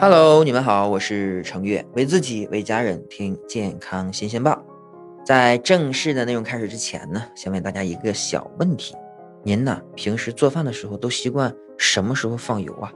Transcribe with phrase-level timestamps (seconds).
[0.00, 4.62] Hello，你们好，我是程月，为自己为家人听健康新鲜报。
[5.24, 8.94] 在正式的内容开始之前呢，先问大家一个小问题：
[9.42, 12.92] 您呢平时做饭的时候都习惯什么时候放油啊？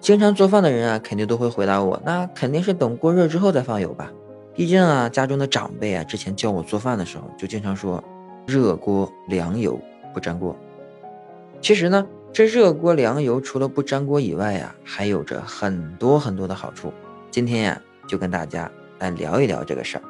[0.00, 4.10] 经常做饭的人啊，肯定都会回答我，那肯定是等锅热之后再放油吧。
[4.54, 8.02] 毕竟啊，家中的长辈啊，之前教我做饭的时候就经常说，
[8.46, 9.78] 热锅凉油
[10.14, 10.56] 不粘锅。
[11.60, 12.06] 其实呢。
[12.32, 16.92] 这热锅凉油除了不粘锅以外呀，还有着很多很多的好处。
[17.30, 20.02] 今天呀，就跟大家来聊一聊这个事儿。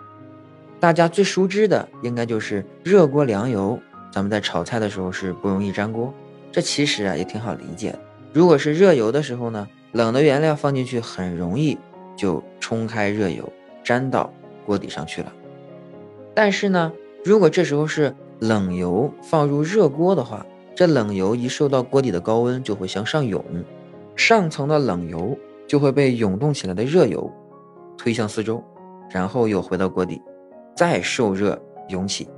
[0.79, 3.81] 大家最熟知的应该就是热锅凉油，
[4.13, 6.13] 咱们在炒菜的时候是不容易粘锅。
[6.53, 7.99] 这其实啊也挺好理解的。
[8.33, 11.79] 如果是热油的时候呢，冷的原料放进去很容易
[12.17, 13.51] 就冲开热油，
[13.85, 14.33] 粘到
[14.67, 15.33] 锅底上去了。
[16.35, 16.93] 但是呢，
[17.25, 20.45] 如果这时候是冷油放入热锅的话，
[20.79, 23.45] 这冷油一受到锅底的高温，就会向上涌，
[24.15, 27.29] 上层的冷油就会被涌动起来的热油
[27.97, 28.63] 推向四周，
[29.11, 30.23] 然后又回到锅底，
[30.77, 32.29] 再受热涌起，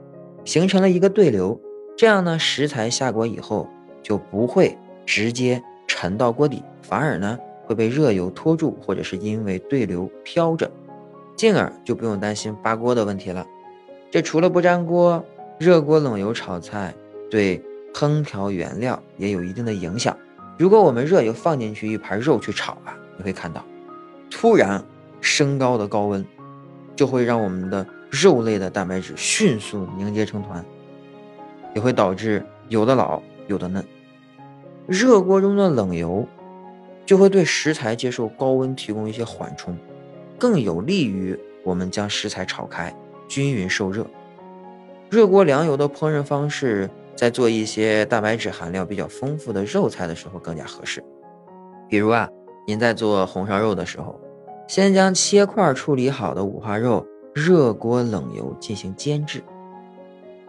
[0.46, 1.60] 形成了一个对流。
[1.98, 3.68] 这样呢，食材下锅以后
[4.02, 10.70] 就不会直接沉到锅底，反而呢会被热油拖住，或者是因为对流飘着，
[11.36, 13.46] 进而就不用担心扒锅的问题了。
[14.10, 15.22] 这除了不粘锅，
[15.58, 16.94] 热锅冷油炒菜
[17.30, 17.62] 对。
[17.92, 20.16] 烹调原料也有一定的影响。
[20.58, 23.64] 如果我们热油放进去一盘肉去炒啊，你会看到，
[24.30, 24.84] 突然
[25.20, 26.24] 升高的高温，
[26.94, 30.64] 就会让我们的肉类的蛋白质迅速凝结成团，
[31.74, 33.84] 也会导致有的老有的嫩。
[34.86, 36.26] 热锅中的冷油
[37.06, 39.76] 就会对食材接受高温提供一些缓冲，
[40.38, 42.94] 更有利于我们将食材炒开，
[43.28, 44.06] 均匀受热。
[45.08, 46.90] 热锅凉油的烹饪方式。
[47.20, 51.04] 在做一些蛋白质含量比较丰富的肉菜的时候更加合适。
[51.86, 52.26] 比如啊，
[52.66, 54.18] 您在做红烧肉的时候，
[54.66, 59.42] 先将切块处理好的五花肉热锅冷油进行煎制，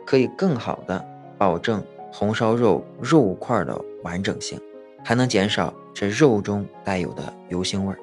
[0.06, 1.06] 可以更好的
[1.38, 4.58] 保证红烧肉肉块的完整性，
[5.04, 8.00] 还能减少这肉中带有的油腥味儿。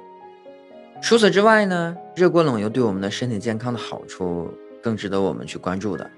[1.00, 4.52] 除此之外呢，热锅冷油对我们的身体健康的好处
[4.82, 6.10] 更值得我们去关注的。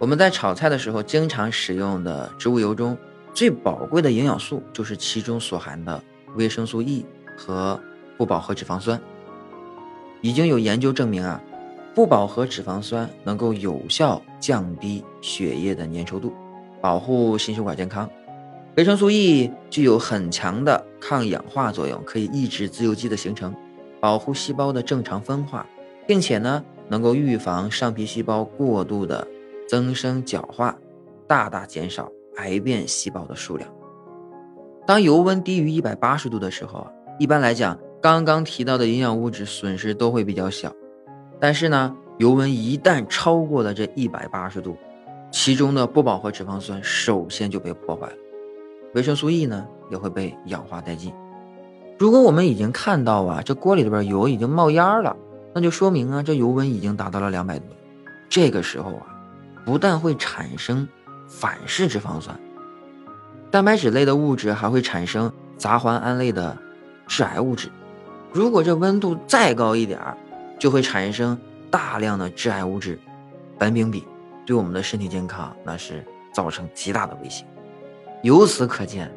[0.00, 2.96] 我们在炒菜的时候经常使用的植物油中
[3.34, 6.02] 最宝贵的营养素，就是其中所含的
[6.36, 7.04] 维生素 E
[7.36, 7.78] 和
[8.16, 8.98] 不饱和脂肪酸。
[10.22, 11.38] 已经有研究证明啊，
[11.94, 16.32] 不饱和脂肪酸能够有效降低血液的粘稠度，
[16.80, 18.08] 保护心血管健康。
[18.76, 23.54] 维生素 E 具有很强的抗氧化作用，可以抑制自由基的形成，
[24.00, 25.66] 保护细胞的正常分化，
[26.06, 29.28] 并且呢，能够预防上皮细胞过度的。
[29.70, 30.76] 增生角化，
[31.28, 33.72] 大大减少癌变细胞的数量。
[34.84, 36.84] 当油温低于一百八十度的时候，
[37.20, 40.72] 一般来讲，刚刚提到的营养物质损失都会比较小。
[41.38, 44.76] 但是呢，油温一旦超过了这一百八十度，
[45.30, 48.16] 其中的不饱和脂肪酸首先就被破坏了，
[48.94, 51.14] 维生素 E 呢也会被氧化殆尽。
[51.96, 55.16] 如果我们已经看到啊，这锅里边油已经冒烟了，
[55.54, 57.66] 那就说明啊，这油温已经达到了两百度。
[58.28, 59.09] 这个时候啊。
[59.64, 60.88] 不但会产生
[61.28, 62.38] 反式脂肪酸，
[63.50, 66.56] 蛋白质类的物质还会产生杂环胺类的
[67.06, 67.68] 致癌物质。
[68.32, 70.16] 如果这温度再高一点儿，
[70.58, 71.38] 就会产生
[71.70, 72.98] 大量的致癌物质
[73.58, 74.04] 苯丙芘，
[74.46, 77.44] 对我们的身体健康那是造成极大的威胁。
[78.22, 79.10] 由此可见，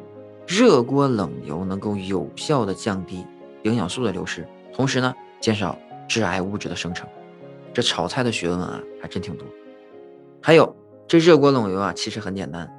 [0.46, 3.26] 热锅冷油能够有效的降低
[3.62, 5.78] 营养素的流失，同时呢，减少
[6.08, 7.08] 致癌物质的生成。
[7.72, 9.46] 这炒菜的学问啊，还真挺多。
[10.46, 10.76] 还有
[11.08, 12.70] 这热锅冷油啊，其实很简单，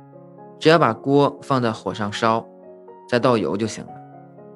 [0.60, 2.46] 只要把锅放在火上烧，
[3.10, 3.90] 再倒油就行了。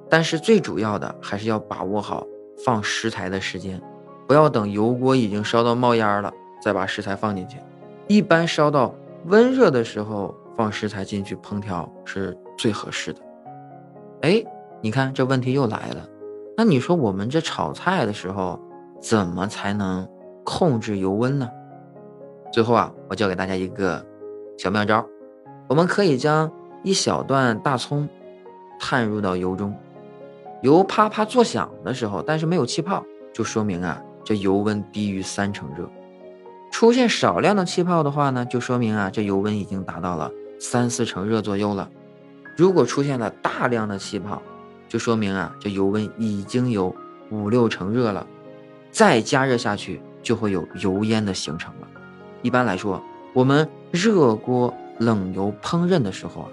[0.07, 2.23] 但是最主要的还是要把握好
[2.63, 3.81] 放食材的时间，
[4.27, 6.31] 不要等油锅已经烧到冒烟了
[6.61, 7.57] 再把食材放进去。
[8.07, 8.93] 一般烧到
[9.25, 13.19] 温热的时候放食材进去烹调是最合适的。
[14.21, 14.44] 哎，
[14.81, 16.07] 你看这问题又来了，
[16.55, 18.59] 那你说我们这炒菜的时候
[19.01, 20.07] 怎么才能
[20.44, 21.50] 控制油温呢？
[22.51, 24.04] 最后啊，我教给大家一个
[24.57, 25.06] 小妙招，
[25.68, 26.51] 我们可以将
[26.84, 28.10] 一小段大葱
[28.80, 29.75] 探入到油中，
[30.63, 35.86] 油啪啪作响的时候，但是没有气泡，就说明啊这油温低于三成热；
[36.72, 41.90] 出现少量的气泡的话呢，就说明啊这油温已经达到了三四成热左右了。
[42.57, 44.42] 如果出现了大量的气泡，
[44.88, 46.96] 就说明啊这油温已经有
[47.30, 48.25] 五六成热了，
[48.92, 51.72] 再加热下去就会有油烟的形成。
[52.41, 53.01] 一般来说，
[53.33, 56.50] 我们热锅冷油烹饪的时候啊，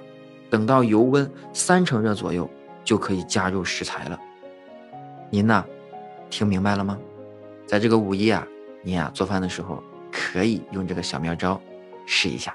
[0.51, 2.49] 等到油温三成热左右，
[2.85, 4.19] 就可以加入食材了。
[5.31, 5.65] 您呢，
[6.31, 6.99] 听明白了吗？
[7.67, 8.47] 在这个五一啊，
[8.83, 11.61] 您啊做饭的时候可以用这个小妙招
[12.07, 12.55] 试一下。